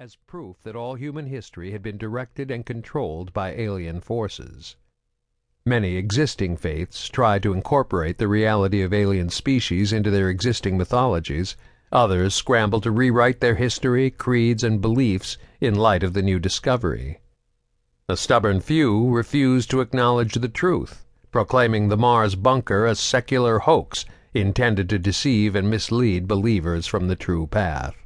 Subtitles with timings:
[0.00, 4.76] as proof that all human history had been directed and controlled by alien forces.
[5.66, 11.56] Many existing faiths tried to incorporate the reality of alien species into their existing mythologies.
[11.90, 17.18] Others scrambled to rewrite their history, creeds, and beliefs in light of the new discovery.
[18.08, 24.04] A stubborn few refused to acknowledge the truth, proclaiming the Mars bunker a secular hoax
[24.32, 27.96] intended to deceive and mislead believers from the true path.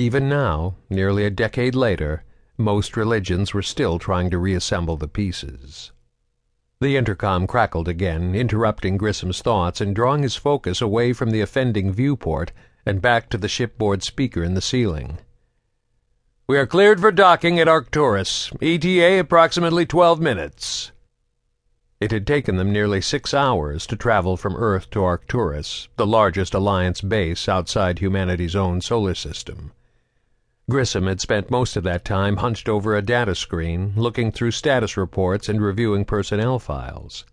[0.00, 2.22] Even now, nearly a decade later,
[2.56, 5.90] most religions were still trying to reassemble the pieces.
[6.78, 11.92] The intercom crackled again, interrupting Grissom's thoughts and drawing his focus away from the offending
[11.92, 12.52] viewport
[12.86, 15.18] and back to the shipboard speaker in the ceiling.
[16.46, 18.52] We are cleared for docking at Arcturus.
[18.62, 20.92] ETA approximately 12 minutes.
[21.98, 26.54] It had taken them nearly six hours to travel from Earth to Arcturus, the largest
[26.54, 29.72] Alliance base outside humanity's own solar system.
[30.70, 34.98] Grissom had spent most of that time hunched over a data screen, looking through status
[34.98, 37.24] reports and reviewing personnel files.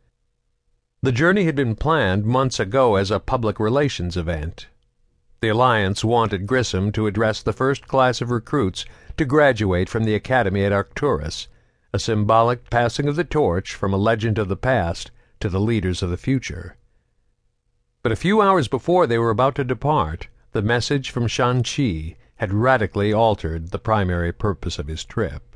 [1.01, 4.67] The journey had been planned months ago as a public relations event.
[5.41, 8.85] The Alliance wanted Grissom to address the first class of recruits
[9.17, 11.49] to graduate from the academy at Arcturus,
[11.93, 16.01] a symbolic passing of the torch from a legend of the past to the leaders
[16.01, 16.77] of the future.
[18.01, 22.53] But a few hours before they were about to depart, the message from Shanxi had
[22.53, 25.55] radically altered the primary purpose of his trip.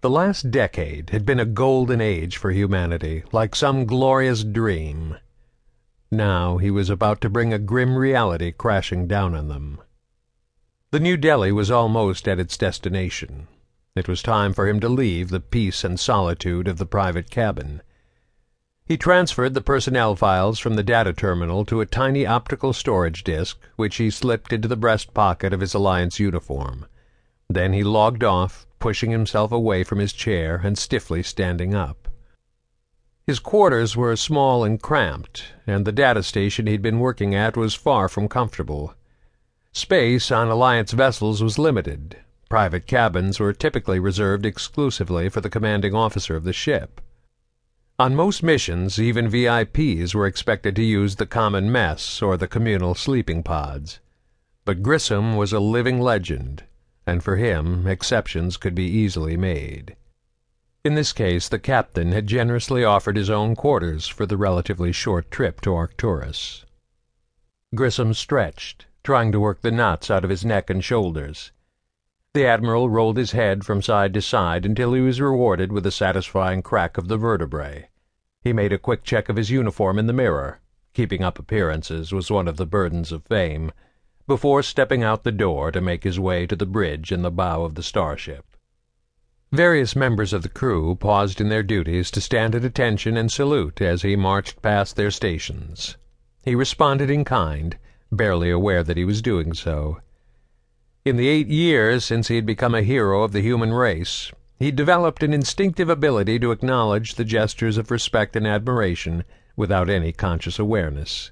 [0.00, 5.16] The last decade had been a golden age for humanity, like some glorious dream.
[6.10, 9.80] Now he was about to bring a grim reality crashing down on them.
[10.92, 13.48] The New Delhi was almost at its destination.
[13.96, 17.82] It was time for him to leave the peace and solitude of the private cabin.
[18.86, 23.58] He transferred the personnel files from the data terminal to a tiny optical storage disk,
[23.74, 26.86] which he slipped into the breast pocket of his Alliance uniform.
[27.48, 32.06] Then he logged off, pushing himself away from his chair and stiffly standing up.
[33.26, 37.74] His quarters were small and cramped, and the data station he'd been working at was
[37.74, 38.94] far from comfortable.
[39.72, 42.18] Space on Alliance vessels was limited.
[42.48, 47.00] Private cabins were typically reserved exclusively for the commanding officer of the ship.
[47.98, 52.94] On most missions, even VIPs were expected to use the common mess or the communal
[52.94, 54.00] sleeping pods.
[54.66, 56.64] But Grissom was a living legend,
[57.06, 59.96] and for him exceptions could be easily made.
[60.84, 65.30] In this case, the captain had generously offered his own quarters for the relatively short
[65.30, 66.66] trip to Arcturus.
[67.74, 71.50] Grissom stretched, trying to work the knots out of his neck and shoulders.
[72.36, 75.90] The Admiral rolled his head from side to side until he was rewarded with a
[75.90, 77.88] satisfying crack of the vertebrae.
[78.42, 80.60] He made a quick check of his uniform in the mirror
[80.92, 83.72] keeping up appearances was one of the burdens of fame
[84.26, 87.64] before stepping out the door to make his way to the bridge in the bow
[87.64, 88.44] of the starship.
[89.50, 93.80] Various members of the crew paused in their duties to stand at attention and salute
[93.80, 95.96] as he marched past their stations.
[96.44, 97.78] He responded in kind,
[98.12, 100.02] barely aware that he was doing so.
[101.06, 104.72] In the eight years since he had become a hero of the human race, he
[104.72, 109.22] developed an instinctive ability to acknowledge the gestures of respect and admiration
[109.54, 111.30] without any conscious awareness.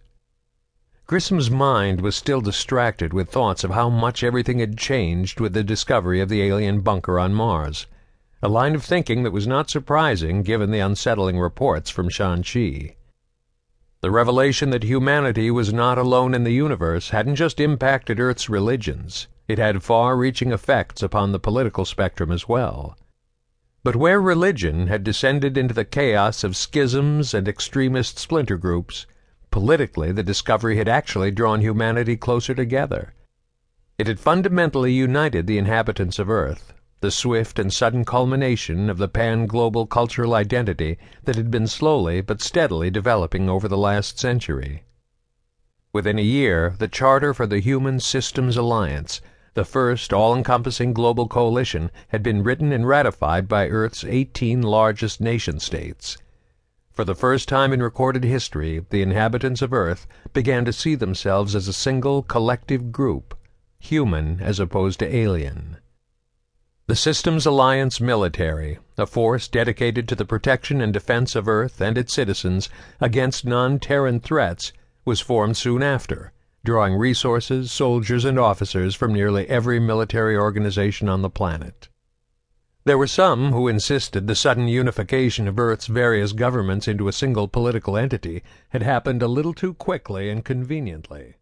[1.08, 5.64] Grissom's mind was still distracted with thoughts of how much everything had changed with the
[5.64, 7.88] discovery of the alien bunker on Mars,
[8.40, 12.94] a line of thinking that was not surprising given the unsettling reports from Shanxi.
[14.02, 19.26] The revelation that humanity was not alone in the universe hadn't just impacted Earth's religions.
[19.46, 22.96] It had far-reaching effects upon the political spectrum as well.
[23.82, 29.04] But where religion had descended into the chaos of schisms and extremist splinter groups,
[29.50, 33.12] politically the discovery had actually drawn humanity closer together.
[33.98, 39.08] It had fundamentally united the inhabitants of Earth, the swift and sudden culmination of the
[39.08, 44.84] pan-global cultural identity that had been slowly but steadily developing over the last century.
[45.92, 49.20] Within a year, the Charter for the Human Systems Alliance
[49.54, 56.18] the first all-encompassing global coalition had been written and ratified by Earth's 18 largest nation-states.
[56.92, 61.54] For the first time in recorded history, the inhabitants of Earth began to see themselves
[61.54, 63.36] as a single collective group,
[63.78, 65.76] human as opposed to alien.
[66.86, 71.96] The Systems Alliance Military, a force dedicated to the protection and defense of Earth and
[71.96, 72.68] its citizens
[73.00, 74.72] against non-Terran threats,
[75.04, 76.33] was formed soon after
[76.64, 81.88] drawing resources, soldiers, and officers from nearly every military organization on the planet.
[82.86, 87.48] There were some who insisted the sudden unification of Earth's various governments into a single
[87.48, 91.36] political entity had happened a little too quickly and conveniently.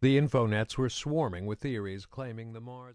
[0.00, 2.86] The infonets were swarming with theories claiming the Mars